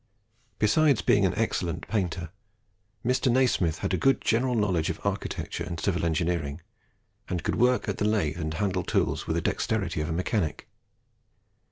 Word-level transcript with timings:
Besides 0.57 1.03
being 1.03 1.27
an 1.27 1.35
excellent 1.35 1.87
painter, 1.87 2.31
Mr. 3.05 3.31
Nasmyth 3.31 3.81
had 3.81 3.93
a 3.93 3.97
good 3.97 4.19
general 4.19 4.55
knowledge 4.55 4.89
of 4.89 4.99
architecture 5.05 5.63
and 5.63 5.79
civil 5.79 6.03
engineering, 6.07 6.59
and 7.29 7.43
could 7.43 7.57
work 7.57 7.87
at 7.87 7.99
the 7.99 8.05
lathe 8.05 8.39
and 8.41 8.55
handle 8.55 8.81
tools 8.81 9.27
with 9.27 9.35
the 9.35 9.41
dexterity 9.43 10.01
of 10.01 10.09
a 10.09 10.11
mechanic. 10.11 10.67